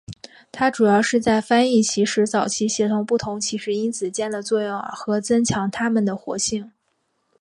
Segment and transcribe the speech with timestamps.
[0.51, 6.71] 它主要是在翻译起始早期协同不同起始因子间的作用和增强它们的活性。